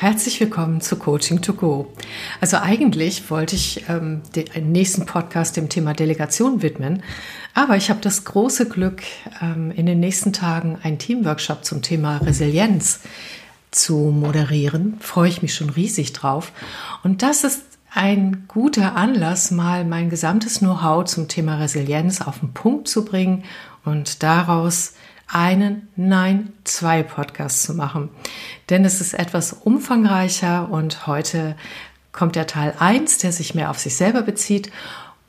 [0.00, 1.92] Herzlich willkommen zu Coaching to Go.
[2.40, 7.02] Also eigentlich wollte ich ähm, den nächsten Podcast dem Thema Delegation widmen,
[7.52, 9.02] aber ich habe das große Glück,
[9.42, 13.00] ähm, in den nächsten Tagen einen Teamworkshop zum Thema Resilienz
[13.72, 14.96] zu moderieren.
[15.00, 16.52] Freue ich mich schon riesig drauf.
[17.04, 17.60] Und das ist
[17.92, 23.44] ein guter Anlass, mal mein gesamtes Know-how zum Thema Resilienz auf den Punkt zu bringen
[23.84, 24.94] und daraus
[25.32, 28.10] einen, nein, zwei Podcasts zu machen.
[28.68, 31.56] Denn es ist etwas umfangreicher und heute
[32.12, 34.70] kommt der Teil 1, der sich mehr auf sich selber bezieht,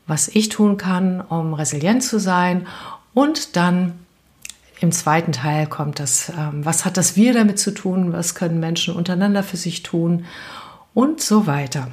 [0.08, 2.68] was ich tun kann, um resilient zu sein.
[3.14, 3.94] Und dann
[4.80, 8.60] im zweiten Teil kommt das, ähm, was hat das wir damit zu tun, was können
[8.60, 10.26] Menschen untereinander für sich tun
[10.96, 11.92] und so weiter.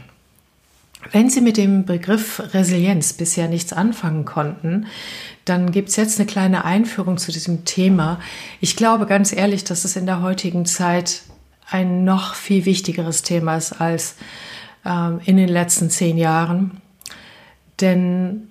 [1.12, 4.86] Wenn Sie mit dem Begriff Resilienz bisher nichts anfangen konnten,
[5.44, 8.20] dann gibt es jetzt eine kleine Einführung zu diesem Thema.
[8.60, 11.22] Ich glaube ganz ehrlich, dass es in der heutigen Zeit
[11.70, 14.16] ein noch viel wichtigeres Thema ist als
[14.84, 16.80] ähm, in den letzten zehn Jahren.
[17.80, 18.48] Denn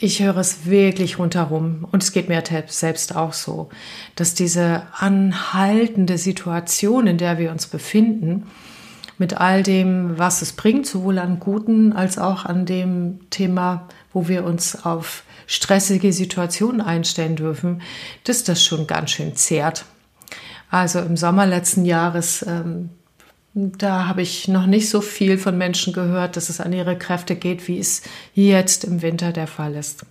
[0.00, 3.68] ich höre es wirklich rundherum und es geht mir selbst auch so,
[4.16, 8.46] dass diese anhaltende Situation, in der wir uns befinden,
[9.18, 14.28] mit all dem, was es bringt, sowohl an guten als auch an dem Thema, wo
[14.28, 17.82] wir uns auf stressige Situationen einstellen dürfen,
[18.24, 19.84] dass das schon ganz schön zehrt.
[20.70, 22.90] Also im Sommer letzten Jahres, ähm,
[23.54, 27.36] da habe ich noch nicht so viel von Menschen gehört, dass es an ihre Kräfte
[27.36, 28.02] geht, wie es
[28.32, 30.06] jetzt im Winter der Fall ist.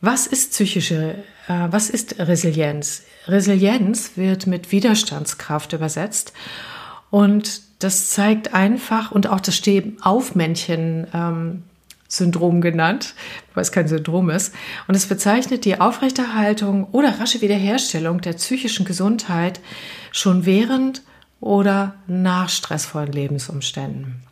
[0.00, 1.16] Was ist psychische,
[1.48, 3.02] äh, was ist Resilienz?
[3.26, 6.32] Resilienz wird mit Widerstandskraft übersetzt
[7.10, 11.62] und das zeigt einfach, und auch das Steh-auf-Männchen ähm,
[12.08, 13.14] Syndrom genannt,
[13.54, 14.54] weil es kein Syndrom ist.
[14.88, 19.60] Und es bezeichnet die Aufrechterhaltung oder rasche Wiederherstellung der psychischen Gesundheit
[20.12, 21.02] schon während
[21.40, 24.22] oder nach stressvollen Lebensumständen.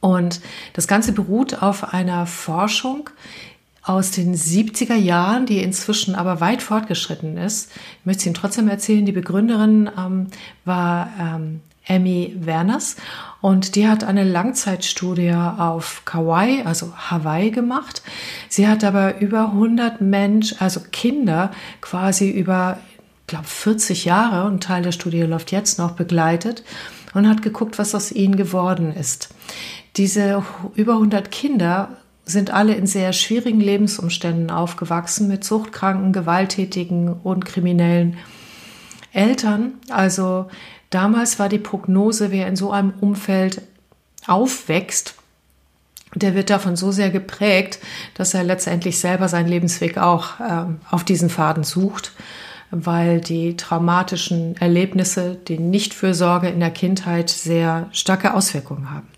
[0.00, 0.40] Und
[0.72, 3.10] das Ganze beruht auf einer Forschung
[3.82, 7.70] aus den 70er Jahren, die inzwischen aber weit fortgeschritten ist.
[8.00, 10.26] Ich möchte es Ihnen trotzdem erzählen, die Begründerin ähm,
[10.64, 12.96] war ähm, Emmy Werners
[13.40, 18.02] und die hat eine Langzeitstudie auf Kauai, also Hawaii gemacht.
[18.48, 21.50] Sie hat aber über 100 Mensch, also Kinder
[21.80, 22.78] quasi über,
[23.26, 26.62] glaube 40 Jahre und Teil der Studie läuft jetzt noch begleitet
[27.14, 29.34] und hat geguckt, was aus ihnen geworden ist.
[29.96, 30.42] Diese
[30.74, 38.18] über 100 Kinder sind alle in sehr schwierigen Lebensumständen aufgewachsen mit suchtkranken, gewalttätigen und kriminellen
[39.12, 39.74] Eltern.
[39.88, 40.48] Also
[40.90, 43.62] Damals war die Prognose, wer in so einem Umfeld
[44.26, 45.14] aufwächst,
[46.14, 47.78] der wird davon so sehr geprägt,
[48.14, 52.12] dass er letztendlich selber seinen Lebensweg auch äh, auf diesen Faden sucht,
[52.70, 59.08] weil die traumatischen Erlebnisse, die Nichtfürsorge in der Kindheit sehr starke Auswirkungen haben.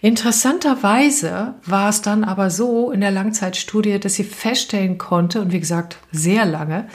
[0.00, 5.60] Interessanterweise war es dann aber so in der Langzeitstudie, dass sie feststellen konnte, und wie
[5.60, 6.88] gesagt sehr lange,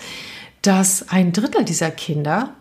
[0.62, 2.54] dass ein Drittel dieser Kinder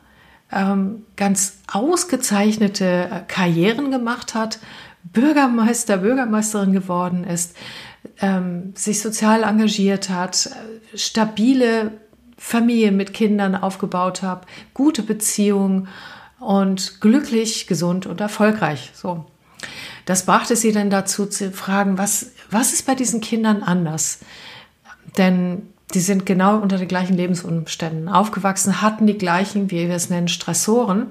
[0.49, 4.61] ganz ausgezeichnete Karrieren gemacht hat,
[5.03, 7.57] Bürgermeister, Bürgermeisterin geworden ist,
[8.21, 10.51] ähm, sich sozial engagiert hat,
[10.95, 11.93] stabile
[12.39, 15.89] Familie mit Kindern aufgebaut hat, gute Beziehungen
[16.39, 18.93] und glücklich, gesund und erfolgreich.
[18.95, 19.27] So.
[20.05, 24.21] Das brachte sie dann dazu zu fragen, was, was ist bei diesen Kindern anders?
[25.17, 30.11] Denn die sind genau unter den gleichen Lebensumständen aufgewachsen, hatten die gleichen, wie wir es
[30.11, 31.09] nennen, Stressoren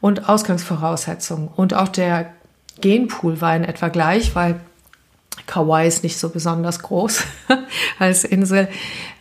[0.00, 1.48] und Ausgangsvoraussetzungen.
[1.48, 2.32] Und auch der
[2.80, 4.60] Genpool war in etwa gleich, weil
[5.46, 7.24] Kauai ist nicht so besonders groß
[7.98, 8.68] als Insel.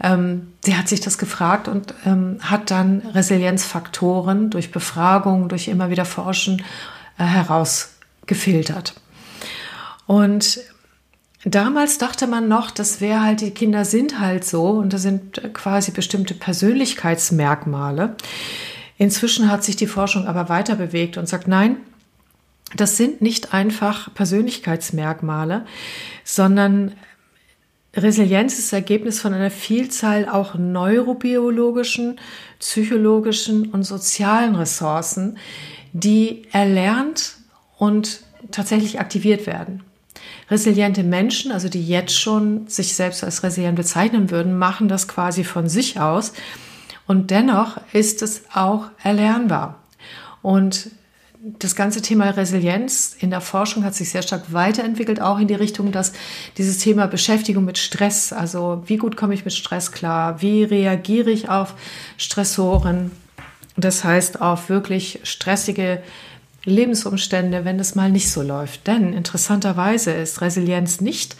[0.01, 5.89] Ähm, sie hat sich das gefragt und ähm, hat dann Resilienzfaktoren durch Befragung, durch immer
[5.89, 6.63] wieder Forschen
[7.17, 8.95] äh, herausgefiltert.
[10.05, 10.59] Und
[11.45, 15.41] Damals dachte man noch, das wäre halt, die Kinder sind halt so und das sind
[15.53, 18.15] quasi bestimmte Persönlichkeitsmerkmale.
[18.97, 21.77] Inzwischen hat sich die Forschung aber weiter bewegt und sagt, nein,
[22.77, 25.65] das sind nicht einfach Persönlichkeitsmerkmale,
[26.23, 26.93] sondern
[27.95, 32.19] Resilienz ist Ergebnis von einer Vielzahl auch neurobiologischen,
[32.59, 35.37] psychologischen und sozialen Ressourcen,
[35.91, 37.35] die erlernt
[37.77, 39.83] und tatsächlich aktiviert werden.
[40.53, 45.43] Resiliente Menschen, also die jetzt schon sich selbst als resilient bezeichnen würden, machen das quasi
[45.43, 46.31] von sich aus.
[47.07, 49.79] Und dennoch ist es auch erlernbar.
[50.43, 50.91] Und
[51.59, 55.55] das ganze Thema Resilienz in der Forschung hat sich sehr stark weiterentwickelt, auch in die
[55.55, 56.13] Richtung, dass
[56.59, 61.31] dieses Thema Beschäftigung mit Stress, also wie gut komme ich mit Stress klar, wie reagiere
[61.31, 61.73] ich auf
[62.17, 63.11] Stressoren,
[63.75, 66.03] Das heißt auf wirklich stressige
[66.65, 68.87] Lebensumstände, wenn es mal nicht so läuft.
[68.87, 71.35] Denn interessanterweise ist Resilienz nicht,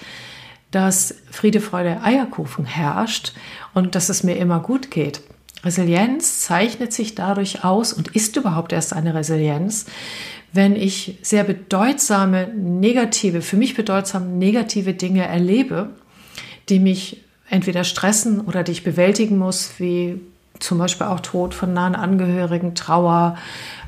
[0.71, 3.33] dass Friede, Freude, Eierkuchen herrscht
[3.73, 5.21] und dass es mir immer gut geht.
[5.63, 9.85] Resilienz zeichnet sich dadurch aus und ist überhaupt erst eine Resilienz,
[10.51, 15.89] wenn ich sehr bedeutsame negative, für mich bedeutsame negative Dinge erlebe,
[16.69, 20.21] die mich entweder stressen oder die ich bewältigen muss, wie
[20.59, 23.37] zum Beispiel auch Tod von nahen Angehörigen, Trauer,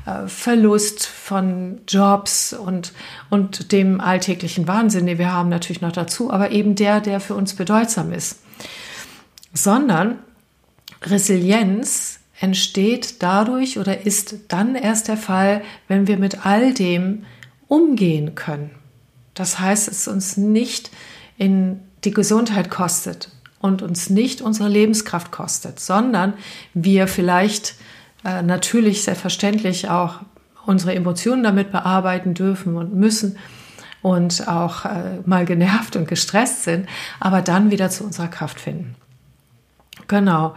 [0.04, 2.92] äh, Verlust von Jobs und,
[3.30, 7.34] und dem alltäglichen Wahnsinn, den wir haben, natürlich noch dazu, aber eben der, der für
[7.34, 8.40] uns bedeutsam ist.
[9.52, 10.18] Sondern
[11.02, 17.24] Resilienz entsteht dadurch oder ist dann erst der Fall, wenn wir mit all dem
[17.68, 18.70] umgehen können.
[19.34, 20.90] Das heißt, es uns nicht
[21.38, 23.30] in die Gesundheit kostet
[23.66, 26.34] und uns nicht unsere Lebenskraft kostet, sondern
[26.72, 27.74] wir vielleicht
[28.24, 30.20] äh, natürlich selbstverständlich auch
[30.64, 33.36] unsere Emotionen damit bearbeiten dürfen und müssen
[34.02, 38.94] und auch äh, mal genervt und gestresst sind, aber dann wieder zu unserer Kraft finden.
[40.06, 40.54] Genau.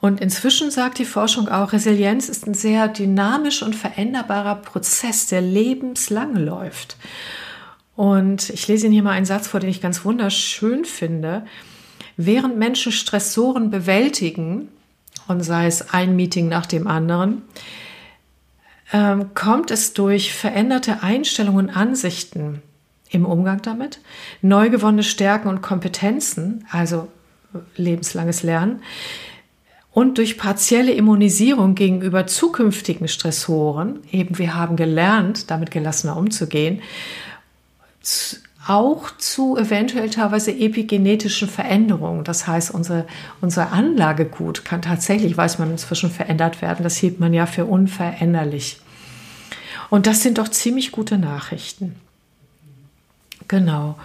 [0.00, 5.40] Und inzwischen sagt die Forschung auch, Resilienz ist ein sehr dynamisch und veränderbarer Prozess, der
[5.40, 6.96] lebenslang läuft.
[7.94, 11.46] Und ich lese Ihnen hier mal einen Satz vor, den ich ganz wunderschön finde.
[12.24, 14.68] Während Menschen Stressoren bewältigen,
[15.26, 17.42] und sei es ein Meeting nach dem anderen,
[18.92, 22.62] ähm, kommt es durch veränderte Einstellungen und Ansichten
[23.10, 24.00] im Umgang damit,
[24.40, 27.08] neu gewonnene Stärken und Kompetenzen, also
[27.76, 28.82] lebenslanges Lernen,
[29.90, 36.82] und durch partielle Immunisierung gegenüber zukünftigen Stressoren, eben wir haben gelernt, damit gelassener umzugehen,
[38.66, 42.24] auch zu eventuell teilweise epigenetischen Veränderungen.
[42.24, 43.06] Das heißt, unsere,
[43.40, 46.84] unser Anlagegut kann tatsächlich, weiß man inzwischen, verändert werden.
[46.84, 48.80] Das hielt man ja für unveränderlich.
[49.90, 51.96] Und das sind doch ziemlich gute Nachrichten.
[53.48, 53.96] Genau.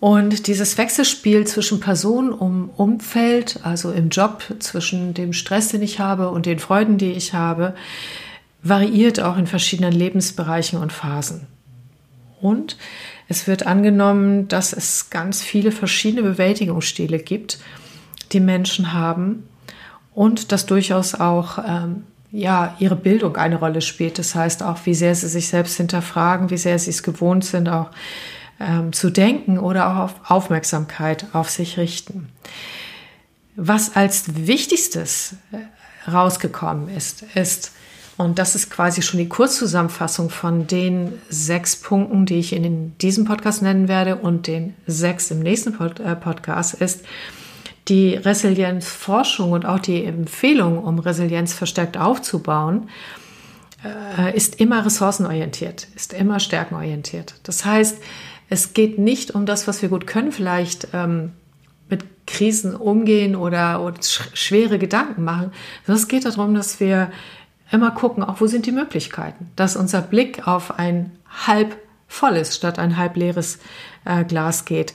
[0.00, 6.00] Und dieses Wechselspiel zwischen Person und Umfeld, also im Job, zwischen dem Stress, den ich
[6.00, 7.76] habe und den Freuden, die ich habe,
[8.64, 11.46] variiert auch in verschiedenen Lebensbereichen und Phasen.
[12.40, 12.76] Und
[13.32, 17.58] es wird angenommen, dass es ganz viele verschiedene Bewältigungsstile gibt,
[18.32, 19.48] die Menschen haben
[20.14, 24.18] und dass durchaus auch ähm, ja, ihre Bildung eine Rolle spielt.
[24.18, 27.70] Das heißt auch, wie sehr sie sich selbst hinterfragen, wie sehr sie es gewohnt sind,
[27.70, 27.90] auch
[28.60, 32.28] ähm, zu denken oder auch auf Aufmerksamkeit auf sich richten.
[33.56, 37.72] Was als wichtigstes äh, rausgekommen ist, ist,
[38.22, 43.24] und das ist quasi schon die Kurzzusammenfassung von den sechs Punkten, die ich in diesem
[43.24, 47.04] Podcast nennen werde und den sechs im nächsten Pod äh, Podcast, ist,
[47.88, 52.88] die Resilienzforschung und auch die Empfehlung, um Resilienz verstärkt aufzubauen,
[53.84, 57.34] äh, ist immer ressourcenorientiert, ist immer stärkenorientiert.
[57.42, 57.98] Das heißt,
[58.48, 61.32] es geht nicht um das, was wir gut können, vielleicht ähm,
[61.88, 65.52] mit Krisen umgehen oder, oder schwere Gedanken machen,
[65.86, 67.10] sondern es geht darum, dass wir
[67.72, 71.10] immer gucken, auch wo sind die Möglichkeiten, dass unser Blick auf ein
[71.46, 71.76] halb
[72.06, 73.58] volles statt ein halb leeres
[74.04, 74.94] äh, Glas geht,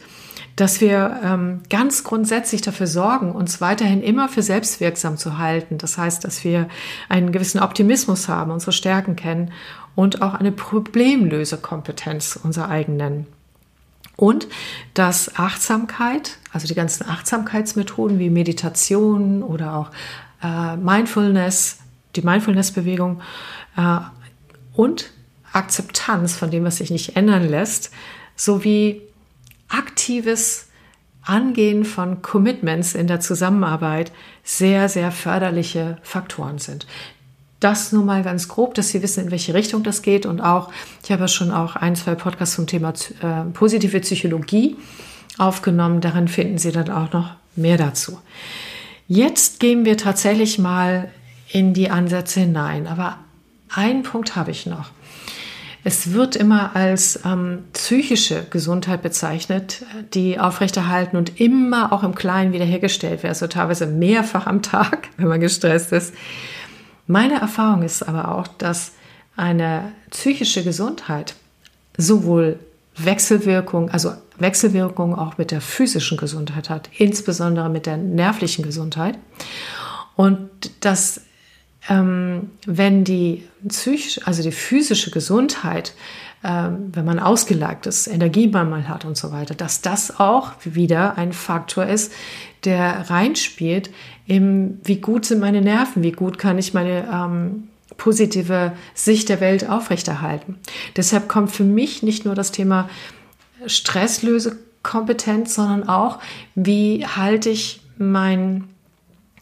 [0.55, 5.77] dass wir ähm, ganz grundsätzlich dafür sorgen, uns weiterhin immer für selbstwirksam zu halten.
[5.77, 6.67] Das heißt, dass wir
[7.09, 9.51] einen gewissen Optimismus haben, unsere Stärken kennen
[9.95, 13.25] und auch eine Problemlösekompetenz unserer eigenen
[14.15, 14.47] und
[14.93, 19.91] dass Achtsamkeit, also die ganzen Achtsamkeitsmethoden wie Meditation oder auch
[20.43, 21.79] äh, Mindfulness,
[22.17, 23.21] die Mindfulness-Bewegung
[23.77, 23.99] äh,
[24.73, 25.11] und
[25.53, 27.91] Akzeptanz von dem, was sich nicht ändern lässt,
[28.35, 29.01] sowie
[29.69, 30.67] aktives
[31.23, 34.11] Angehen von Commitments in der Zusammenarbeit
[34.43, 36.87] sehr, sehr förderliche Faktoren sind
[37.59, 40.25] das nur mal ganz grob, dass Sie wissen, in welche Richtung das geht.
[40.25, 40.71] Und auch,
[41.03, 44.75] ich habe ja schon auch ein, zwei Podcasts zum Thema äh, positive Psychologie
[45.37, 46.01] aufgenommen.
[46.01, 48.19] Darin finden Sie dann auch noch mehr dazu.
[49.07, 51.09] Jetzt gehen wir tatsächlich mal
[51.51, 52.87] in die Ansätze hinein.
[52.87, 53.17] Aber
[53.69, 54.91] einen Punkt habe ich noch.
[55.83, 62.51] Es wird immer als ähm, psychische Gesundheit bezeichnet, die aufrechterhalten und immer auch im Kleinen
[62.51, 66.13] wiederhergestellt wird, also teilweise mehrfach am Tag, wenn man gestresst ist.
[67.05, 68.91] Meine Erfahrung ist aber auch, dass
[69.37, 71.35] eine psychische Gesundheit
[71.97, 72.59] sowohl
[72.97, 79.17] Wechselwirkung, also Wechselwirkung auch mit der physischen Gesundheit hat, insbesondere mit der nervlichen Gesundheit.
[80.15, 80.49] Und
[80.81, 81.21] dass
[81.89, 85.93] ähm, wenn die psychisch, also die physische Gesundheit
[86.43, 91.87] ähm, wenn man ausgelagtes Energiemangel hat und so weiter, dass das auch wieder ein Faktor
[91.87, 92.13] ist,
[92.63, 93.89] der reinspielt
[94.27, 99.41] im, wie gut sind meine Nerven, wie gut kann ich meine ähm, positive Sicht der
[99.41, 100.59] Welt aufrechterhalten.
[100.95, 102.87] Deshalb kommt für mich nicht nur das Thema
[103.65, 106.19] Stresslösekompetenz, sondern auch,
[106.53, 108.65] wie halte ich mein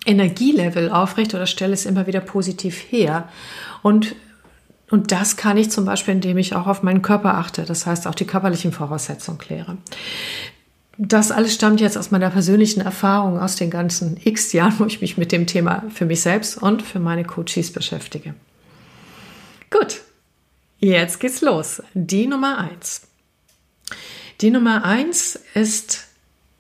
[0.06, 3.30] Energielevel aufrecht oder stelle es immer wieder positiv her.
[3.82, 4.16] Und,
[4.90, 8.08] und das kann ich zum Beispiel, indem ich auch auf meinen Körper achte, das heißt
[8.08, 9.78] auch die körperlichen Voraussetzungen kläre.
[10.98, 15.02] Das alles stammt jetzt aus meiner persönlichen Erfahrung aus den ganzen x Jahren, wo ich
[15.02, 18.34] mich mit dem Thema für mich selbst und für meine Coaches beschäftige.
[19.70, 20.02] Gut,
[20.80, 21.84] jetzt geht's los.
[21.94, 23.02] Die Nummer eins.
[24.42, 26.08] Die Nummer eins ist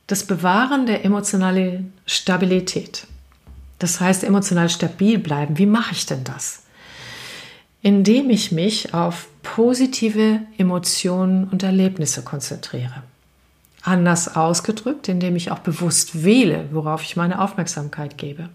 [0.07, 3.07] das Bewahren der emotionalen Stabilität.
[3.79, 5.57] Das heißt, emotional stabil bleiben.
[5.57, 6.63] Wie mache ich denn das?
[7.81, 13.03] Indem ich mich auf positive Emotionen und Erlebnisse konzentriere.
[13.83, 18.49] Anders ausgedrückt, indem ich auch bewusst wähle, worauf ich meine Aufmerksamkeit gebe.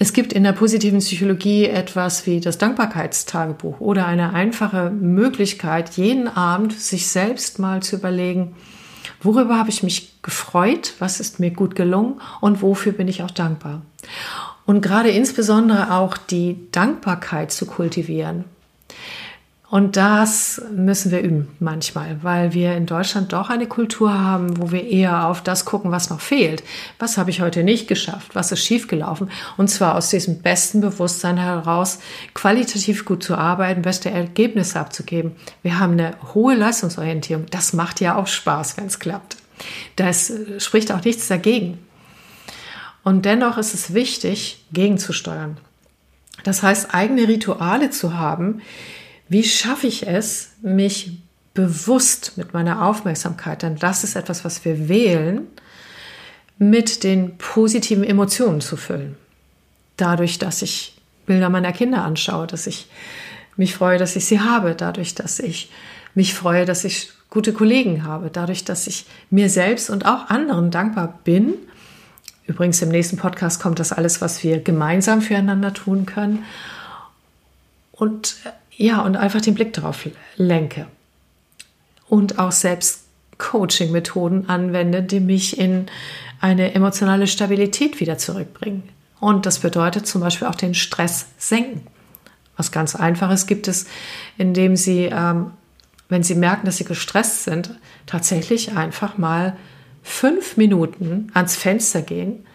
[0.00, 6.28] Es gibt in der positiven Psychologie etwas wie das Dankbarkeitstagebuch oder eine einfache Möglichkeit, jeden
[6.28, 8.54] Abend sich selbst mal zu überlegen,
[9.20, 13.30] worüber habe ich mich gefreut, was ist mir gut gelungen und wofür bin ich auch
[13.32, 13.82] dankbar.
[14.66, 18.44] Und gerade insbesondere auch die Dankbarkeit zu kultivieren.
[19.70, 24.72] Und das müssen wir üben manchmal, weil wir in Deutschland doch eine Kultur haben, wo
[24.72, 26.62] wir eher auf das gucken, was noch fehlt.
[26.98, 28.34] Was habe ich heute nicht geschafft?
[28.34, 29.30] Was ist schiefgelaufen?
[29.58, 31.98] Und zwar aus diesem besten Bewusstsein heraus,
[32.32, 35.32] qualitativ gut zu arbeiten, beste Ergebnisse abzugeben.
[35.62, 37.44] Wir haben eine hohe Leistungsorientierung.
[37.50, 39.36] Das macht ja auch Spaß, wenn es klappt.
[39.96, 41.78] Das spricht auch nichts dagegen.
[43.04, 45.56] Und dennoch ist es wichtig, gegenzusteuern.
[46.44, 48.60] Das heißt, eigene Rituale zu haben,
[49.28, 51.18] wie schaffe ich es, mich
[51.54, 55.46] bewusst mit meiner Aufmerksamkeit, denn das ist etwas, was wir wählen,
[56.58, 59.16] mit den positiven Emotionen zu füllen.
[59.96, 62.88] Dadurch, dass ich Bilder meiner Kinder anschaue, dass ich
[63.56, 65.70] mich freue, dass ich sie habe, dadurch, dass ich
[66.14, 70.70] mich freue, dass ich gute Kollegen habe, dadurch, dass ich mir selbst und auch anderen
[70.70, 71.54] dankbar bin.
[72.48, 76.44] Übrigens im nächsten Podcast kommt das alles, was wir gemeinsam füreinander tun können.
[77.92, 78.36] Und
[78.74, 80.86] ja, und einfach den Blick darauf lenke.
[82.08, 83.02] Und auch selbst
[83.36, 85.86] Coaching-Methoden anwende, die mich in
[86.40, 88.88] eine emotionale Stabilität wieder zurückbringen.
[89.20, 91.86] Und das bedeutet zum Beispiel auch den Stress senken.
[92.56, 93.86] Was ganz Einfaches gibt es,
[94.38, 95.50] indem Sie, ähm,
[96.08, 99.54] wenn Sie merken, dass Sie gestresst sind, tatsächlich einfach mal
[100.08, 102.46] fünf Minuten ans Fenster gehen,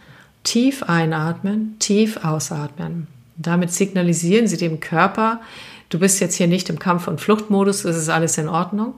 [0.43, 3.07] tief einatmen, tief ausatmen.
[3.38, 5.39] Damit signalisieren Sie dem Körper,
[5.89, 8.95] du bist jetzt hier nicht im Kampf- und Fluchtmodus, es ist alles in Ordnung.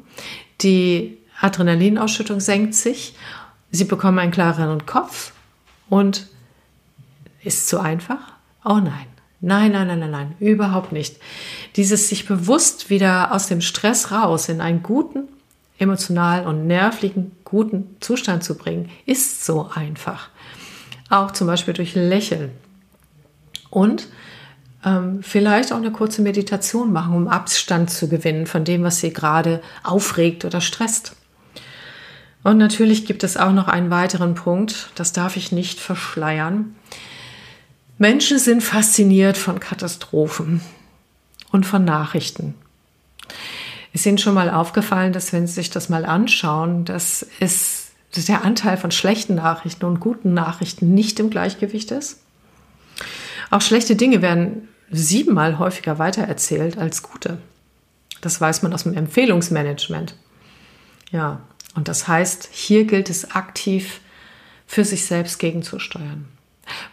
[0.61, 3.15] Die Adrenalinausschüttung senkt sich,
[3.71, 5.33] sie bekommen einen klareren Kopf
[5.89, 6.27] und
[7.43, 8.33] ist zu einfach?
[8.63, 9.07] Oh nein.
[9.41, 11.17] Nein, nein, nein, nein, nein, überhaupt nicht.
[11.75, 15.27] Dieses sich bewusst wieder aus dem Stress raus in einen guten,
[15.77, 20.29] emotional und nervlichen, guten Zustand zu bringen, ist so einfach.
[21.09, 22.51] Auch zum Beispiel durch Lächeln.
[23.69, 24.07] Und
[24.85, 29.11] ähm, vielleicht auch eine kurze Meditation machen, um Abstand zu gewinnen von dem, was sie
[29.11, 31.15] gerade aufregt oder stresst.
[32.43, 36.75] Und natürlich gibt es auch noch einen weiteren Punkt, das darf ich nicht verschleiern.
[37.97, 40.61] Menschen sind fasziniert von Katastrophen
[41.51, 42.53] und von Nachrichten.
[43.95, 48.25] Ist Ihnen schon mal aufgefallen, dass wenn Sie sich das mal anschauen, dass, es, dass
[48.25, 52.19] der Anteil von schlechten Nachrichten und guten Nachrichten nicht im Gleichgewicht ist?
[53.51, 57.37] Auch schlechte Dinge werden siebenmal häufiger weitererzählt als gute.
[58.19, 60.17] Das weiß man aus dem Empfehlungsmanagement.
[61.11, 61.39] Ja,
[61.73, 64.01] und das heißt, hier gilt es aktiv
[64.67, 66.27] für sich selbst gegenzusteuern.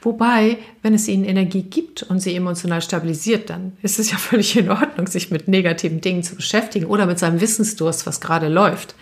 [0.02, 4.56] Wobei, wenn es ihnen Energie gibt und sie emotional stabilisiert, dann ist es ja völlig
[4.56, 8.94] in Ordnung, sich mit negativen Dingen zu beschäftigen oder mit seinem Wissensdurst, was gerade läuft.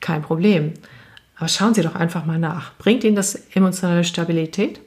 [0.00, 0.74] Kein Problem.
[1.36, 2.76] Aber schauen Sie doch einfach mal nach.
[2.76, 4.80] Bringt Ihnen das emotionale Stabilität?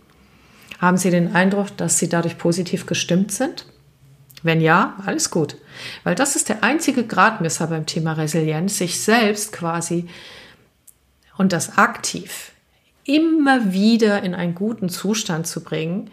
[0.80, 3.66] Haben Sie den Eindruck, dass Sie dadurch positiv gestimmt sind?
[4.44, 5.56] Wenn ja, alles gut.
[6.04, 10.08] Weil das ist der einzige Gradmesser beim Thema Resilienz, sich selbst quasi
[11.38, 12.53] und das aktiv
[13.06, 16.10] immer wieder in einen guten Zustand zu bringen,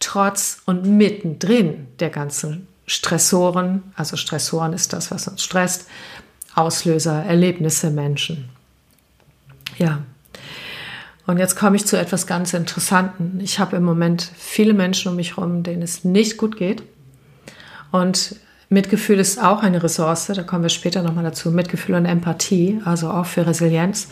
[0.00, 5.86] trotz und mittendrin der ganzen Stressoren, also Stressoren ist das, was uns stresst,
[6.54, 8.50] Auslöser, Erlebnisse, Menschen.
[9.78, 10.00] Ja,
[11.26, 13.40] und jetzt komme ich zu etwas ganz Interessanten.
[13.40, 16.82] Ich habe im Moment viele Menschen um mich herum, denen es nicht gut geht.
[17.92, 18.36] Und
[18.68, 21.50] Mitgefühl ist auch eine Ressource, da kommen wir später nochmal dazu.
[21.50, 24.08] Mitgefühl und Empathie, also auch für Resilienz.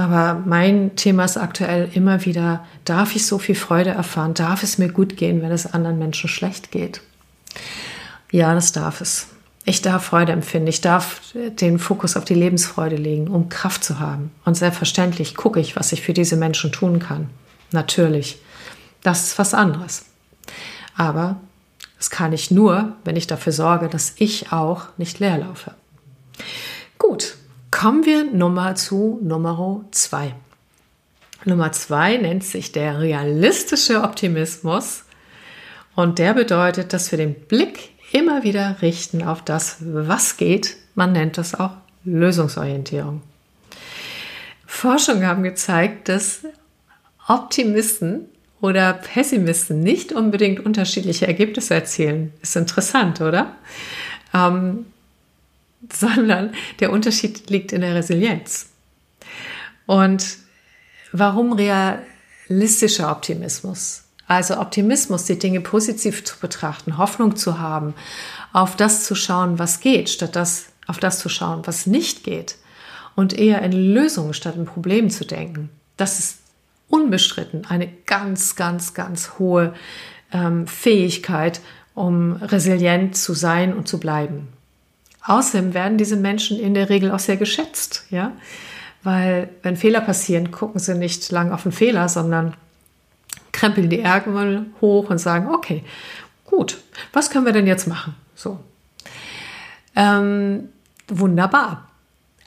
[0.00, 4.32] Aber mein Thema ist aktuell immer wieder, darf ich so viel Freude erfahren?
[4.32, 7.02] Darf es mir gut gehen, wenn es anderen Menschen schlecht geht?
[8.30, 9.26] Ja, das darf es.
[9.66, 10.68] Ich darf Freude empfinden.
[10.68, 14.30] Ich darf den Fokus auf die Lebensfreude legen, um Kraft zu haben.
[14.46, 17.28] Und selbstverständlich gucke ich, was ich für diese Menschen tun kann.
[17.70, 18.38] Natürlich.
[19.02, 20.06] Das ist was anderes.
[20.96, 21.36] Aber
[21.98, 25.74] das kann ich nur, wenn ich dafür sorge, dass ich auch nicht leer laufe.
[26.96, 27.36] Gut,
[27.80, 30.34] kommen wir Nummer zu Nummer zwei.
[31.46, 35.04] Nummer zwei nennt sich der realistische Optimismus.
[35.94, 40.76] Und der bedeutet, dass wir den Blick immer wieder richten auf das, was geht.
[40.94, 41.70] Man nennt das auch
[42.04, 43.22] Lösungsorientierung.
[44.66, 46.42] Forschungen haben gezeigt, dass
[47.28, 48.26] Optimisten
[48.60, 52.34] oder Pessimisten nicht unbedingt unterschiedliche Ergebnisse erzielen.
[52.42, 53.56] Ist interessant, oder?
[54.34, 54.84] Ähm,
[55.92, 58.68] sondern der Unterschied liegt in der Resilienz.
[59.86, 60.38] Und
[61.12, 64.04] warum realistischer Optimismus?
[64.26, 67.94] Also Optimismus, die Dinge positiv zu betrachten, Hoffnung zu haben,
[68.52, 72.56] auf das zu schauen, was geht, statt das, auf das zu schauen, was nicht geht.
[73.16, 75.68] Und eher in Lösungen statt in Problemen zu denken.
[75.96, 76.38] Das ist
[76.88, 79.74] unbestritten eine ganz, ganz, ganz hohe
[80.32, 81.60] ähm, Fähigkeit,
[81.94, 84.48] um resilient zu sein und zu bleiben.
[85.22, 88.32] Außerdem werden diese Menschen in der Regel auch sehr geschätzt, ja,
[89.02, 92.54] weil wenn Fehler passieren, gucken sie nicht lang auf den Fehler, sondern
[93.52, 95.84] krempeln die Ärmel hoch und sagen, okay,
[96.44, 96.78] gut,
[97.12, 98.14] was können wir denn jetzt machen?
[98.34, 98.58] So.
[99.96, 100.68] Ähm,
[101.08, 101.88] wunderbar.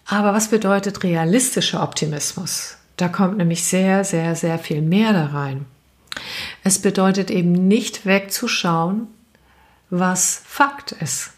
[0.05, 2.77] Aber was bedeutet realistischer Optimismus?
[2.97, 5.65] Da kommt nämlich sehr, sehr, sehr viel mehr da rein.
[6.63, 9.07] Es bedeutet eben nicht wegzuschauen,
[9.89, 11.31] was Fakt ist.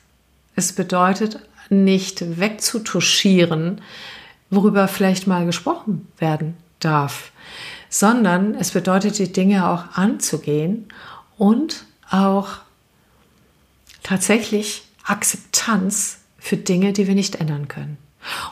[0.55, 3.81] Es bedeutet nicht wegzutuschieren,
[4.49, 7.31] worüber vielleicht mal gesprochen werden darf,
[7.89, 10.87] sondern es bedeutet, die Dinge auch anzugehen
[11.37, 12.49] und auch
[14.03, 17.97] tatsächlich Akzeptanz für Dinge, die wir nicht ändern können.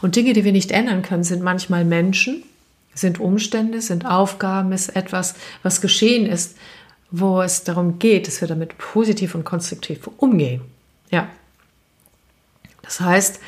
[0.01, 2.43] Und Dinge, die wir nicht ändern können, sind manchmal Menschen,
[2.93, 6.57] sind Umstände, sind Aufgaben, ist etwas, was geschehen ist,
[7.11, 10.61] wo es darum geht, dass wir damit positiv und konstruktiv umgehen.
[11.09, 11.27] Ja.
[12.83, 13.39] Das heißt,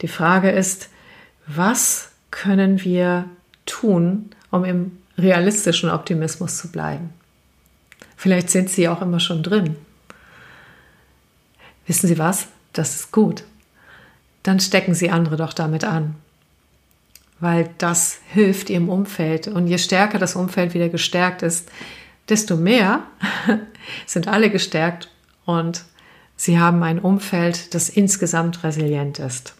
[0.00, 0.88] die Frage ist,
[1.46, 3.26] was können wir
[3.66, 7.12] tun, um im realistischen Optimismus zu bleiben?
[8.16, 9.76] Vielleicht sind Sie auch immer schon drin.
[11.86, 12.48] Wissen Sie was?
[12.72, 13.44] Das ist gut.
[14.42, 16.16] Dann stecken Sie andere doch damit an
[17.38, 19.48] weil das hilft ihrem Umfeld.
[19.48, 21.70] Und je stärker das Umfeld wieder gestärkt ist,
[22.28, 23.02] desto mehr
[24.06, 25.10] sind alle gestärkt
[25.44, 25.84] und
[26.36, 29.54] sie haben ein Umfeld, das insgesamt resilient ist.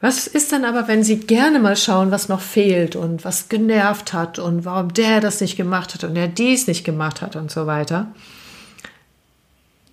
[0.00, 4.12] Was ist dann aber, wenn Sie gerne mal schauen, was noch fehlt und was genervt
[4.12, 7.50] hat und warum der das nicht gemacht hat und der dies nicht gemacht hat und
[7.50, 8.06] so weiter?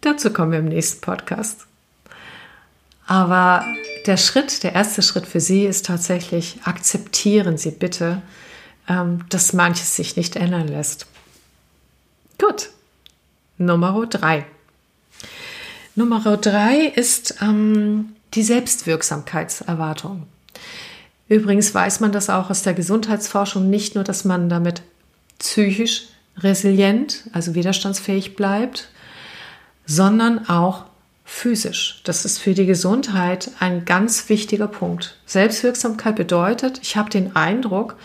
[0.01, 1.65] Dazu kommen wir im nächsten Podcast.
[3.07, 3.65] Aber
[4.05, 8.21] der Schritt, der erste Schritt für Sie ist tatsächlich, akzeptieren Sie bitte,
[8.87, 11.07] ähm, dass manches sich nicht ändern lässt.
[12.37, 12.69] Gut.
[13.57, 14.45] Nummer drei.
[15.95, 20.27] Nummer drei ist ähm, die Selbstwirksamkeitserwartung.
[21.29, 24.83] Übrigens weiß man das auch aus der Gesundheitsforschung nicht nur, dass man damit
[25.39, 28.89] psychisch resilient, also widerstandsfähig bleibt,
[29.85, 30.83] sondern auch
[31.23, 32.01] physisch.
[32.03, 35.17] Das ist für die Gesundheit ein ganz wichtiger Punkt.
[35.25, 37.95] Selbstwirksamkeit bedeutet, ich habe den Eindruck,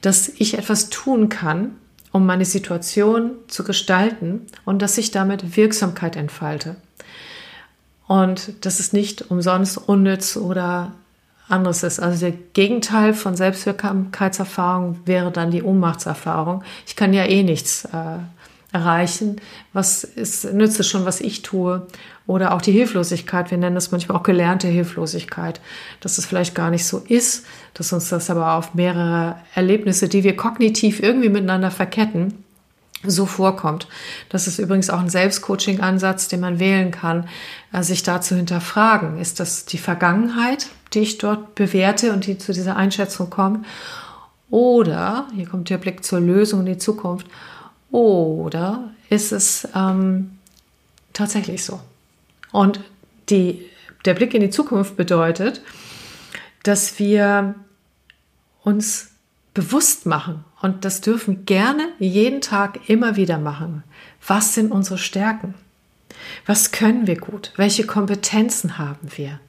[0.00, 1.76] dass ich etwas tun kann,
[2.12, 6.76] um meine Situation zu gestalten und dass ich damit Wirksamkeit entfalte.
[8.06, 10.92] Und das ist nicht umsonst unnütz oder
[11.48, 12.00] anderes ist.
[12.00, 16.62] Also der Gegenteil von Selbstwirksamkeitserfahrung wäre dann die Ohnmachtserfahrung.
[16.86, 18.18] Ich kann ja eh nichts äh,
[18.72, 19.40] erreichen.
[19.72, 21.86] Was ist, nützt es schon, was ich tue?
[22.26, 23.52] Oder auch die Hilflosigkeit.
[23.52, 25.60] Wir nennen das manchmal auch gelernte Hilflosigkeit.
[26.00, 30.24] Dass es vielleicht gar nicht so ist, dass uns das aber auf mehrere Erlebnisse, die
[30.24, 32.44] wir kognitiv irgendwie miteinander verketten,
[33.04, 33.88] so vorkommt.
[34.28, 37.28] Das ist übrigens auch ein Selbstcoaching-Ansatz, den man wählen kann,
[37.72, 39.18] äh, sich da zu hinterfragen.
[39.18, 43.66] Ist das die Vergangenheit, die ich dort bewerte und die zu dieser Einschätzung kommt?
[44.48, 47.26] Oder, hier kommt der Blick zur Lösung in die Zukunft,
[47.90, 50.38] oder ist es ähm,
[51.12, 51.80] tatsächlich so?
[52.52, 52.80] Und
[53.28, 53.66] die,
[54.04, 55.62] der Blick in die Zukunft bedeutet,
[56.62, 57.54] dass wir
[58.62, 59.10] uns
[59.56, 63.84] bewusst machen, und das dürfen gerne jeden Tag immer wieder machen.
[64.26, 65.54] Was sind unsere Stärken?
[66.44, 67.52] Was können wir gut?
[67.56, 69.40] Welche Kompetenzen haben wir?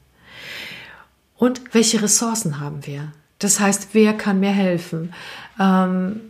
[1.36, 3.12] Und welche Ressourcen haben wir?
[3.40, 5.14] Das heißt, wer kann mir helfen?
[5.60, 6.22] Ähm,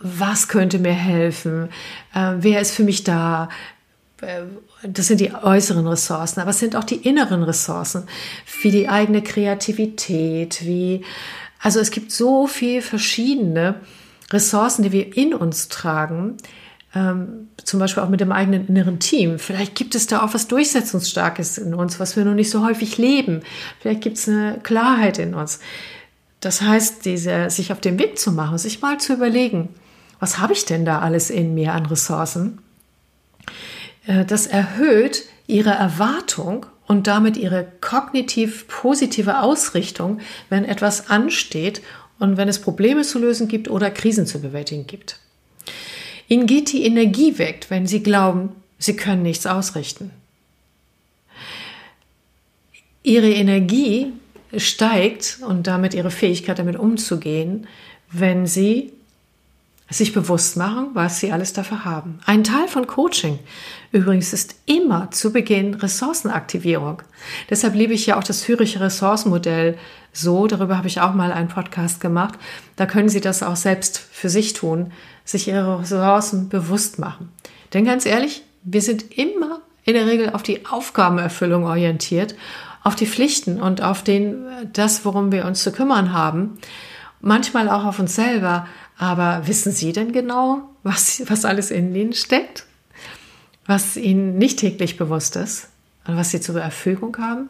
[0.00, 1.68] was könnte mir helfen?
[2.14, 3.50] Äh, wer ist für mich da?
[4.22, 4.42] Äh,
[4.82, 8.06] das sind die äußeren Ressourcen, aber es sind auch die inneren Ressourcen,
[8.62, 11.04] wie die eigene Kreativität, wie,
[11.64, 13.76] also es gibt so viele verschiedene
[14.30, 16.36] Ressourcen, die wir in uns tragen,
[16.94, 19.38] ähm, zum Beispiel auch mit dem eigenen inneren Team.
[19.38, 22.98] Vielleicht gibt es da auch was Durchsetzungsstarkes in uns, was wir noch nicht so häufig
[22.98, 23.40] leben.
[23.80, 25.58] Vielleicht gibt es eine Klarheit in uns.
[26.40, 29.70] Das heißt, diese, sich auf den Weg zu machen, sich mal zu überlegen,
[30.20, 32.58] was habe ich denn da alles in mir an Ressourcen?
[34.06, 41.82] Äh, das erhöht ihre Erwartung und damit ihre kognitiv positive Ausrichtung, wenn etwas ansteht
[42.18, 45.18] und wenn es Probleme zu lösen gibt oder Krisen zu bewältigen gibt.
[46.28, 50.10] Ihnen geht die Energie weg, wenn Sie glauben, Sie können nichts ausrichten.
[53.02, 54.12] Ihre Energie
[54.56, 57.66] steigt und damit Ihre Fähigkeit damit umzugehen,
[58.10, 58.93] wenn Sie
[59.90, 62.18] sich bewusst machen, was sie alles dafür haben.
[62.24, 63.38] Ein Teil von Coaching
[63.92, 67.02] übrigens ist immer zu Beginn Ressourcenaktivierung.
[67.50, 69.78] Deshalb liebe ich ja auch das Züricher Ressourcenmodell
[70.12, 70.46] so.
[70.46, 72.34] Darüber habe ich auch mal einen Podcast gemacht.
[72.76, 74.92] Da können Sie das auch selbst für sich tun,
[75.24, 77.30] sich Ihre Ressourcen bewusst machen.
[77.72, 82.34] Denn ganz ehrlich, wir sind immer in der Regel auf die Aufgabenerfüllung orientiert,
[82.82, 86.58] auf die Pflichten und auf den, das, worum wir uns zu kümmern haben.
[87.20, 88.66] Manchmal auch auf uns selber,
[88.96, 92.66] aber wissen Sie denn genau, was, was alles in Ihnen steckt?
[93.66, 95.68] Was Ihnen nicht täglich bewusst ist
[96.06, 97.48] und was Sie zur Verfügung haben?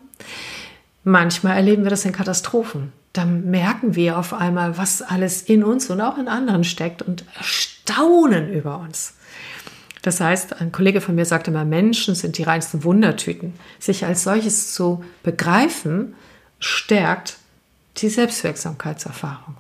[1.02, 2.92] Manchmal erleben wir das in Katastrophen.
[3.12, 7.24] Da merken wir auf einmal, was alles in uns und auch in anderen steckt und
[7.37, 9.14] erstaunen über uns.
[10.02, 13.54] Das heißt, ein Kollege von mir sagte immer, Menschen sind die reinsten Wundertüten.
[13.78, 16.14] Sich als solches zu begreifen,
[16.59, 17.38] stärkt
[17.98, 19.57] die Selbstwirksamkeitserfahrung.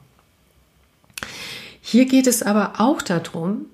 [1.86, 3.66] Hier geht es aber auch darum,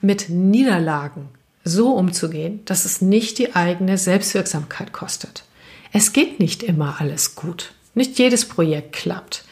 [0.00, 1.28] mit Niederlagen
[1.64, 5.44] so umzugehen, dass es nicht die eigene Selbstwirksamkeit kostet.
[5.92, 7.72] Es geht nicht immer alles gut.
[7.92, 9.44] Nicht jedes Projekt klappt.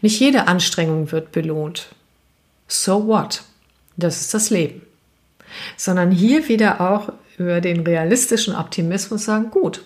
[0.00, 1.88] Nicht jede Anstrengung wird belohnt.
[2.68, 3.42] So what?
[3.96, 4.82] Das ist das Leben.
[5.76, 9.82] Sondern hier wieder auch über den realistischen Optimismus sagen, gut,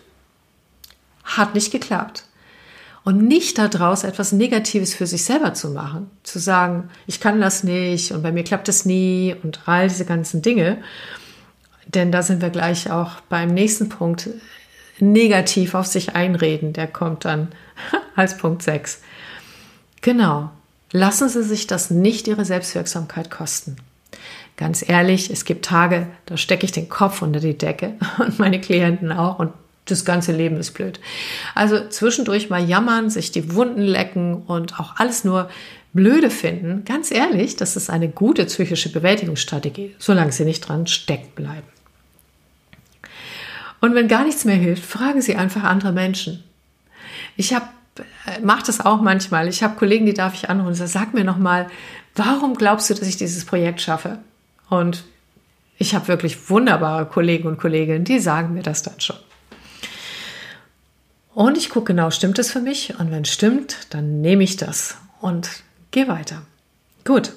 [1.24, 2.24] hat nicht geklappt
[3.04, 6.10] und nicht daraus etwas Negatives für sich selber zu machen.
[6.22, 10.06] Zu sagen, ich kann das nicht und bei mir klappt es nie und all diese
[10.06, 10.78] ganzen Dinge.
[11.86, 14.30] Denn da sind wir gleich auch beim nächsten Punkt
[14.98, 16.72] negativ auf sich einreden.
[16.72, 17.48] Der kommt dann
[18.16, 19.02] als Punkt 6.
[20.00, 20.50] Genau.
[20.90, 23.76] Lassen Sie sich das nicht Ihre Selbstwirksamkeit kosten.
[24.56, 28.60] Ganz ehrlich, es gibt Tage, da stecke ich den Kopf unter die Decke und meine
[28.60, 29.52] Klienten auch und
[29.86, 31.00] das ganze Leben ist blöd.
[31.54, 35.50] Also zwischendurch mal jammern, sich die Wunden lecken und auch alles nur
[35.92, 36.84] blöde finden.
[36.84, 41.66] Ganz ehrlich, das ist eine gute psychische Bewältigungsstrategie, solange Sie nicht dran stecken bleiben.
[43.80, 46.42] Und wenn gar nichts mehr hilft, fragen Sie einfach andere Menschen.
[47.36, 47.66] Ich habe
[47.96, 49.48] äh, mache das auch manchmal.
[49.48, 51.68] Ich habe Kollegen, die darf ich anrufen und sage, sag mir noch mal,
[52.14, 54.18] warum glaubst du, dass ich dieses Projekt schaffe?
[54.68, 55.04] Und
[55.78, 59.16] ich habe wirklich wunderbare Kollegen und Kolleginnen, die sagen mir das dann schon.
[61.34, 62.98] Und ich gucke genau, stimmt es für mich?
[62.98, 65.48] Und wenn stimmt, dann nehme ich das und
[65.90, 66.42] gehe weiter.
[67.04, 67.32] Gut.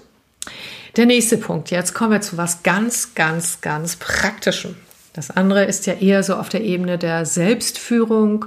[0.95, 1.71] Der nächste Punkt.
[1.71, 4.75] Jetzt kommen wir zu was ganz, ganz, ganz Praktischem.
[5.13, 8.45] Das andere ist ja eher so auf der Ebene der Selbstführung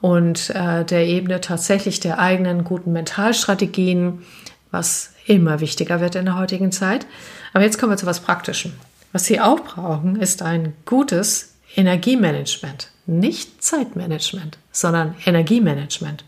[0.00, 4.22] und äh, der Ebene tatsächlich der eigenen guten Mentalstrategien,
[4.70, 7.06] was immer wichtiger wird in der heutigen Zeit.
[7.52, 8.72] Aber jetzt kommen wir zu was Praktischem.
[9.12, 12.90] Was Sie auch brauchen, ist ein gutes Energiemanagement.
[13.08, 16.24] Nicht Zeitmanagement, sondern Energiemanagement.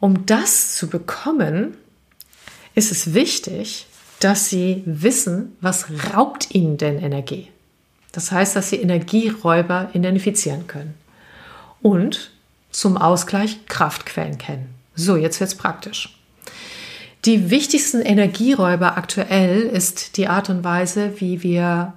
[0.00, 1.76] Um das zu bekommen,
[2.74, 3.86] ist es wichtig,
[4.20, 7.48] dass Sie wissen, was raubt Ihnen denn Energie.
[8.12, 10.94] Das heißt, dass Sie Energieräuber identifizieren können.
[11.82, 12.30] Und
[12.70, 14.74] zum Ausgleich Kraftquellen kennen.
[14.94, 16.18] So, jetzt wird es praktisch.
[17.26, 21.92] Die wichtigsten Energieräuber aktuell ist die Art und Weise, wie wir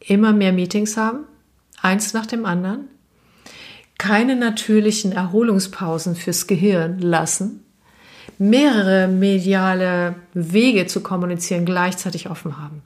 [0.00, 1.20] immer mehr Meetings haben,
[1.86, 2.88] eins nach dem anderen,
[3.98, 7.64] keine natürlichen Erholungspausen fürs Gehirn lassen,
[8.38, 12.82] mehrere mediale Wege zu kommunizieren gleichzeitig offen haben.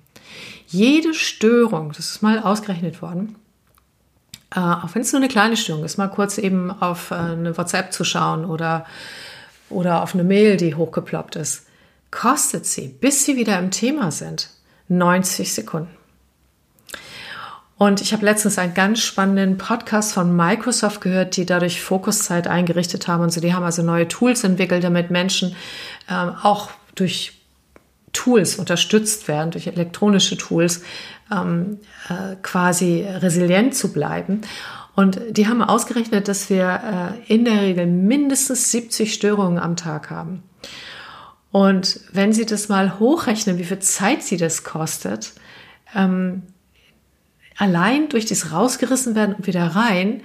[0.66, 3.36] Jede Störung, das ist mal ausgerechnet worden,
[4.54, 7.56] äh, auch wenn es nur eine kleine Störung ist, mal kurz eben auf äh, eine
[7.56, 8.84] WhatsApp zu schauen oder,
[9.68, 11.66] oder auf eine Mail, die hochgeploppt ist,
[12.10, 14.50] kostet sie, bis sie wieder im Thema sind,
[14.88, 15.99] 90 Sekunden.
[17.80, 23.08] Und ich habe letztens einen ganz spannenden Podcast von Microsoft gehört, die dadurch Fokuszeit eingerichtet
[23.08, 23.40] haben und so.
[23.40, 25.56] Die haben also neue Tools entwickelt, damit Menschen
[26.06, 27.40] ähm, auch durch
[28.12, 30.82] Tools unterstützt werden, durch elektronische Tools
[31.32, 31.78] ähm,
[32.10, 34.42] äh, quasi resilient zu bleiben.
[34.94, 40.10] Und die haben ausgerechnet, dass wir äh, in der Regel mindestens 70 Störungen am Tag
[40.10, 40.42] haben.
[41.50, 45.32] Und wenn Sie das mal hochrechnen, wie viel Zeit Sie das kostet,
[45.96, 46.42] ähm,
[47.60, 50.22] allein durch das rausgerissen werden und wieder rein,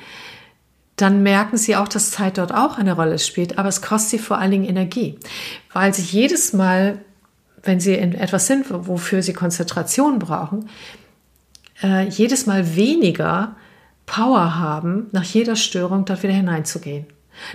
[0.95, 4.19] dann merken sie auch, dass Zeit dort auch eine Rolle spielt, aber es kostet sie
[4.19, 5.19] vor allen Dingen Energie,
[5.73, 6.99] weil sie jedes Mal,
[7.63, 10.69] wenn sie in etwas sind, wofür sie Konzentration brauchen,
[11.83, 13.57] äh, jedes Mal weniger
[14.05, 17.05] Power haben, nach jeder Störung dort wieder hineinzugehen.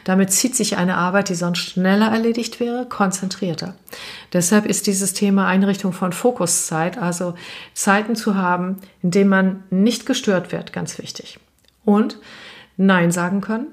[0.04, 3.74] Damit zieht sich eine Arbeit, die sonst schneller erledigt wäre, konzentrierter.
[4.32, 7.34] Deshalb ist dieses Thema Einrichtung von Fokuszeit, also
[7.74, 11.38] Zeiten zu haben, in denen man nicht gestört wird, ganz wichtig.
[11.84, 12.18] Und
[12.76, 13.68] Nein sagen können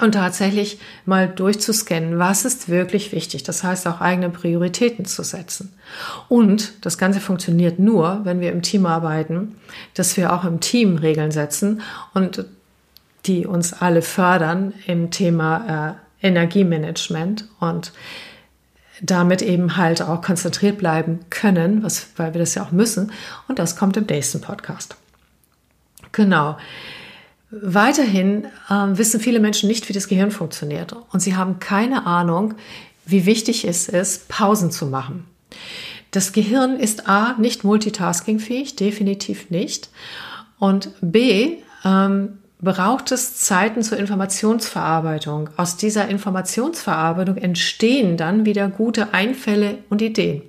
[0.00, 3.42] und tatsächlich mal durchzuscannen, was ist wirklich wichtig.
[3.42, 5.74] Das heißt auch eigene Prioritäten zu setzen.
[6.28, 9.56] Und das Ganze funktioniert nur, wenn wir im Team arbeiten,
[9.94, 11.82] dass wir auch im Team Regeln setzen
[12.14, 12.44] und
[13.26, 17.92] die uns alle fördern im Thema äh, Energiemanagement und
[19.02, 23.12] damit eben halt auch konzentriert bleiben können, was, weil wir das ja auch müssen.
[23.48, 24.96] Und das kommt im nächsten Podcast.
[26.12, 26.58] Genau.
[27.50, 30.94] Weiterhin äh, wissen viele Menschen nicht, wie das Gehirn funktioniert.
[31.12, 32.54] Und sie haben keine Ahnung,
[33.06, 35.26] wie wichtig es ist, Pausen zu machen.
[36.10, 39.90] Das Gehirn ist A, nicht multitaskingfähig, definitiv nicht.
[40.58, 45.50] Und B, ähm, braucht es Zeiten zur Informationsverarbeitung.
[45.56, 50.42] Aus dieser Informationsverarbeitung entstehen dann wieder gute Einfälle und Ideen.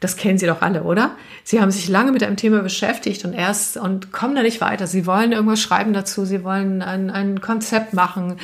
[0.00, 1.12] Das kennen Sie doch alle, oder?
[1.42, 4.86] Sie haben sich lange mit einem Thema beschäftigt und erst und kommen da nicht weiter.
[4.86, 8.36] Sie wollen irgendwas schreiben dazu, Sie wollen ein, ein Konzept machen,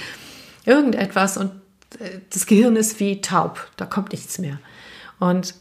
[0.65, 1.51] irgendetwas und
[1.99, 4.59] äh, das Gehirn ist wie taub, da kommt nichts mehr.
[5.19, 5.55] Und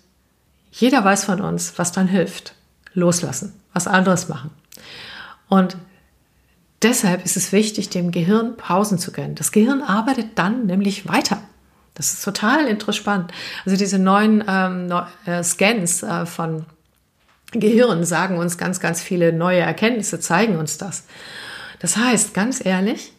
[0.71, 2.53] jeder weiß von uns, was dann hilft.
[2.93, 4.51] Loslassen, was anderes machen.
[5.49, 5.75] Und
[6.81, 9.35] Deshalb ist es wichtig, dem Gehirn Pausen zu gönnen.
[9.35, 11.41] Das Gehirn arbeitet dann nämlich weiter.
[11.93, 13.33] Das ist total interessant.
[13.65, 14.89] Also diese neuen ähm,
[15.25, 16.65] äh, Scans äh, von
[17.51, 21.05] Gehirn sagen uns ganz, ganz viele neue Erkenntnisse, zeigen uns das.
[21.79, 23.11] Das heißt, ganz ehrlich,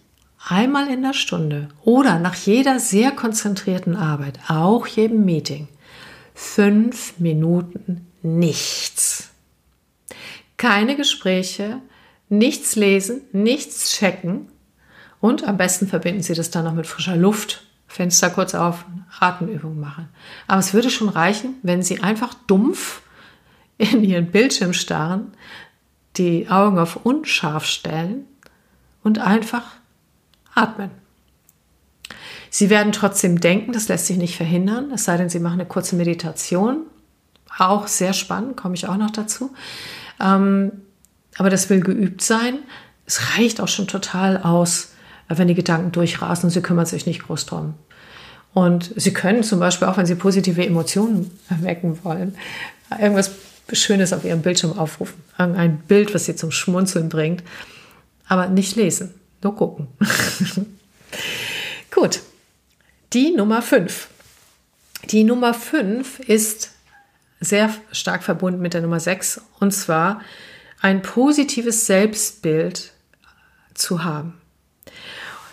[0.49, 5.68] einmal in der Stunde oder nach jeder sehr konzentrierten Arbeit, auch jedem Meeting,
[6.35, 9.31] fünf Minuten nichts.
[10.57, 11.81] Keine Gespräche,
[12.31, 14.49] nichts lesen, nichts checken
[15.21, 17.66] und am besten verbinden Sie das dann noch mit frischer Luft.
[17.87, 18.85] Fenster kurz auf,
[19.19, 20.09] Atemübungen machen.
[20.47, 23.03] Aber es würde schon reichen, wenn Sie einfach dumpf
[23.79, 25.33] in Ihren Bildschirm starren,
[26.16, 28.27] die Augen auf unscharf stellen
[29.03, 29.64] und einfach
[30.55, 30.90] atmen.
[32.49, 35.66] Sie werden trotzdem denken, das lässt sich nicht verhindern, es sei denn, Sie machen eine
[35.66, 36.87] kurze Meditation.
[37.59, 39.53] Auch sehr spannend, komme ich auch noch dazu.
[40.21, 40.73] Ähm,
[41.37, 42.59] aber das will geübt sein.
[43.07, 44.93] Es reicht auch schon total aus,
[45.29, 47.75] wenn die Gedanken durchrasen und sie kümmern sich nicht groß drum.
[48.53, 52.37] Und sie können zum Beispiel auch, wenn sie positive Emotionen erwecken wollen,
[53.01, 53.31] irgendwas
[53.73, 55.23] Schönes auf ihrem Bildschirm aufrufen.
[55.37, 57.45] Ein Bild, was sie zum Schmunzeln bringt.
[58.27, 59.88] Aber nicht lesen, nur gucken.
[61.90, 62.21] Gut.
[63.12, 64.09] Die Nummer 5.
[65.11, 66.71] Die Nummer 5 ist
[67.40, 70.21] sehr stark verbunden mit der Nummer 6 und zwar
[70.81, 72.93] ein positives Selbstbild
[73.75, 74.40] zu haben,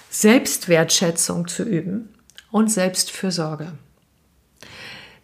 [0.10, 2.10] Selbstwertschätzung zu üben
[2.52, 3.74] und Selbstfürsorge.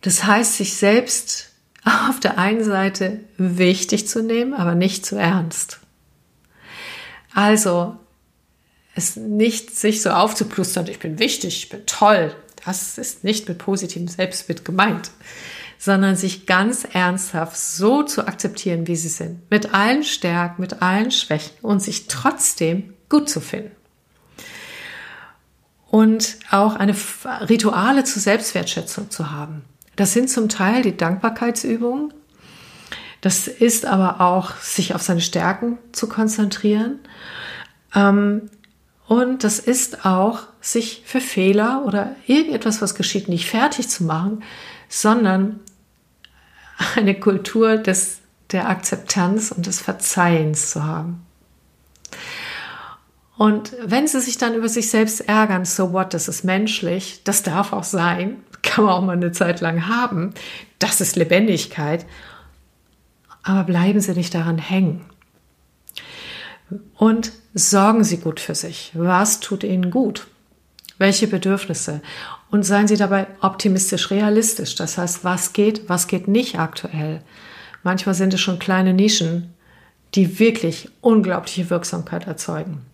[0.02, 1.52] Das heißt, sich selbst
[2.10, 5.80] auf der einen Seite wichtig zu nehmen, aber nicht zu ernst.
[7.34, 7.98] Also
[8.96, 12.36] es nicht sich so aufzuplustern, ich bin wichtig, ich bin toll.
[12.64, 15.12] Das ist nicht mit positivem Selbstbild gemeint,
[15.84, 21.12] sondern sich ganz ernsthaft so zu akzeptieren, wie sie sind, mit allen Stärken, mit allen
[21.12, 23.76] Schwächen und sich trotzdem gut zu finden.
[25.92, 26.96] Und auch eine
[27.50, 29.66] Rituale zur Selbstwertschätzung zu haben.
[29.98, 32.14] Das sind zum Teil die Dankbarkeitsübungen.
[33.20, 37.00] Das ist aber auch, sich auf seine Stärken zu konzentrieren.
[37.94, 38.50] Ähm,
[39.06, 44.44] und das ist auch, sich für Fehler oder irgendetwas, was geschieht, nicht fertig zu machen,
[44.88, 45.60] sondern
[46.96, 48.20] eine Kultur des,
[48.52, 51.26] der Akzeptanz und des Verzeihens zu haben.
[53.38, 57.44] Und wenn sie sich dann über sich selbst ärgern, so what, das ist menschlich, das
[57.44, 60.34] darf auch sein, kann man auch mal eine Zeit lang haben,
[60.80, 62.06] das ist Lebendigkeit,
[63.42, 65.02] aber bleiben sie nicht daran hängen.
[66.96, 68.92] Und sorgen Sie gut für sich.
[68.96, 70.28] Was tut Ihnen gut?
[70.98, 72.02] Welche Bedürfnisse?
[72.54, 74.76] Und seien Sie dabei optimistisch realistisch.
[74.76, 77.24] Das heißt, was geht, was geht nicht aktuell.
[77.82, 79.56] Manchmal sind es schon kleine Nischen,
[80.14, 82.86] die wirklich unglaubliche Wirksamkeit erzeugen.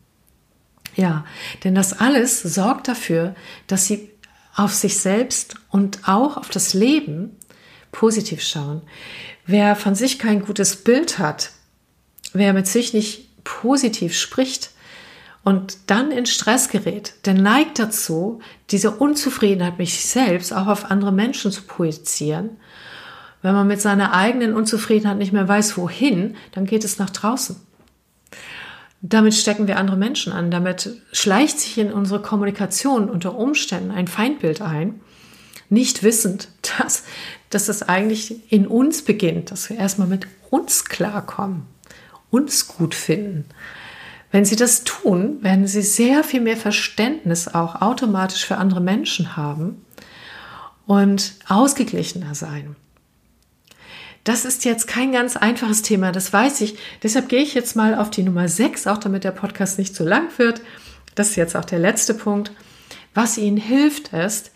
[0.96, 1.26] Ja,
[1.66, 3.36] denn das alles sorgt dafür,
[3.68, 4.10] dass Sie
[4.56, 7.36] auf sich selbst und auch auf das Leben
[7.92, 8.82] positiv schauen.
[9.46, 11.52] Wer von sich kein gutes Bild hat,
[12.32, 14.70] wer mit sich nicht positiv spricht
[15.44, 18.40] und dann in Stress gerät, der neigt dazu,
[18.72, 22.58] diese Unzufriedenheit mit sich selbst auch auf andere Menschen zu projizieren.
[23.42, 27.56] Wenn man mit seiner eigenen Unzufriedenheit nicht mehr weiß, wohin, dann geht es nach draußen.
[29.02, 30.52] Damit stecken wir andere Menschen an.
[30.52, 35.00] Damit schleicht sich in unsere Kommunikation unter Umständen ein Feindbild ein,
[35.70, 36.50] nicht wissend,
[36.80, 37.06] dass,
[37.50, 41.66] dass es eigentlich in uns beginnt, dass wir erstmal mit uns klarkommen,
[42.30, 43.46] uns gut finden.
[44.32, 49.36] Wenn Sie das tun, werden Sie sehr viel mehr Verständnis auch automatisch für andere Menschen
[49.36, 49.86] haben
[50.86, 52.76] und ausgeglichener sein.
[54.24, 56.78] Das ist jetzt kein ganz einfaches Thema, das weiß ich.
[57.02, 60.04] Deshalb gehe ich jetzt mal auf die Nummer 6, auch damit der Podcast nicht zu
[60.04, 60.62] lang wird.
[61.16, 62.52] Das ist jetzt auch der letzte Punkt.
[63.16, 64.52] Was Ihnen hilft, ist,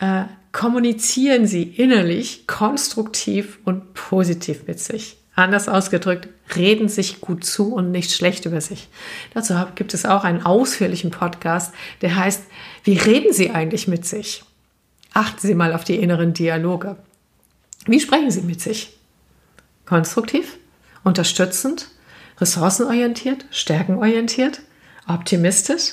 [0.00, 5.17] äh, kommunizieren Sie innerlich konstruktiv und positiv mit sich.
[5.38, 8.88] Anders ausgedrückt, reden sich gut zu und nicht schlecht über sich.
[9.34, 11.72] Dazu gibt es auch einen ausführlichen Podcast,
[12.02, 12.42] der heißt,
[12.82, 14.42] wie reden Sie eigentlich mit sich?
[15.14, 16.96] Achten Sie mal auf die inneren Dialoge.
[17.86, 18.98] Wie sprechen Sie mit sich?
[19.86, 20.56] Konstruktiv,
[21.04, 21.86] unterstützend,
[22.40, 24.60] ressourcenorientiert, stärkenorientiert,
[25.06, 25.92] optimistisch,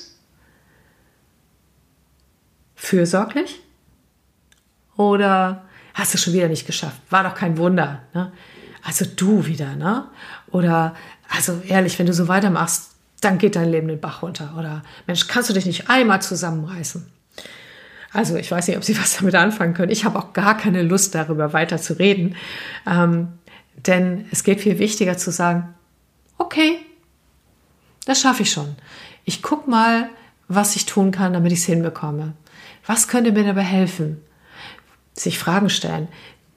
[2.73, 3.59] fürsorglich?
[4.97, 6.99] Oder hast du schon wieder nicht geschafft?
[7.11, 8.01] War doch kein Wunder.
[8.15, 8.31] Ne?
[8.85, 10.05] Also du wieder, ne?
[10.51, 10.95] Oder
[11.27, 14.53] also ehrlich, wenn du so weitermachst, dann geht dein Leben den Bach runter.
[14.57, 17.03] Oder Mensch, kannst du dich nicht einmal zusammenreißen?
[18.13, 19.91] Also ich weiß nicht, ob Sie was damit anfangen können.
[19.91, 22.35] Ich habe auch gar keine Lust darüber weiter zu reden.
[22.85, 23.29] Ähm,
[23.75, 25.73] denn es geht viel wichtiger zu sagen,
[26.37, 26.77] okay,
[28.05, 28.75] das schaffe ich schon.
[29.23, 30.09] Ich gucke mal,
[30.47, 32.33] was ich tun kann, damit ich es hinbekomme.
[32.85, 34.21] Was könnte mir dabei helfen?
[35.15, 36.07] Sich Fragen stellen.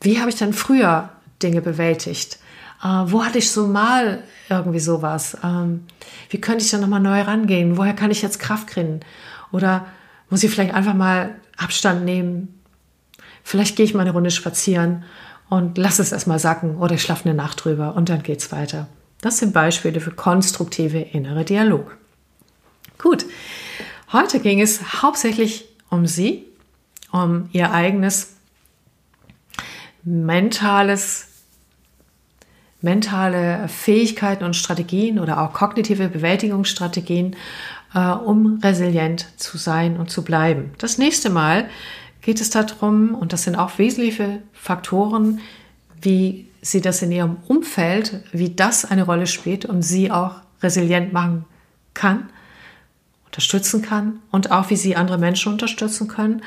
[0.02, 1.08] Wie habe ich dann früher
[1.42, 2.38] Dinge bewältigt?
[2.82, 5.36] Äh, wo hatte ich so mal irgendwie sowas?
[5.42, 5.86] Ähm,
[6.30, 7.76] wie könnte ich dann nochmal neu rangehen?
[7.76, 9.00] Woher kann ich jetzt Kraft kriegen?
[9.52, 9.86] Oder
[10.30, 12.60] muss ich vielleicht einfach mal Abstand nehmen.
[13.42, 15.04] Vielleicht gehe ich mal eine Runde spazieren
[15.48, 18.88] und lasse es erstmal sacken oder ich schlafe eine Nacht drüber und dann geht's weiter.
[19.20, 21.96] Das sind Beispiele für konstruktive innere Dialog.
[22.98, 23.24] Gut,
[24.12, 26.44] heute ging es hauptsächlich um Sie,
[27.10, 28.34] um Ihr eigenes
[30.04, 31.27] mentales
[32.80, 37.34] mentale Fähigkeiten und Strategien oder auch kognitive Bewältigungsstrategien
[37.94, 40.72] äh, um resilient zu sein und zu bleiben.
[40.78, 41.68] Das nächste Mal
[42.20, 45.40] geht es darum, und das sind auch wesentliche Faktoren,
[46.00, 51.12] wie Sie das in Ihrem Umfeld, wie das eine Rolle spielt und Sie auch resilient
[51.12, 51.44] machen
[51.94, 52.28] kann,
[53.26, 56.42] unterstützen kann und auch wie Sie andere Menschen unterstützen können.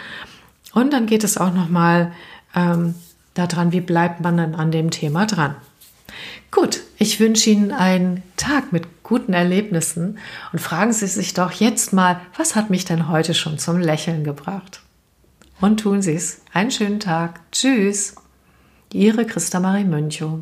[0.73, 2.11] Und dann geht es auch nochmal
[2.55, 2.95] ähm,
[3.33, 5.55] daran, wie bleibt man dann an dem Thema dran.
[6.51, 10.19] Gut, ich wünsche Ihnen einen Tag mit guten Erlebnissen
[10.51, 14.23] und fragen Sie sich doch jetzt mal, was hat mich denn heute schon zum Lächeln
[14.23, 14.81] gebracht?
[15.59, 16.41] Und tun Sie es.
[16.53, 17.39] Einen schönen Tag.
[17.51, 18.15] Tschüss.
[18.91, 20.39] Ihre Christa Marie Mönchow.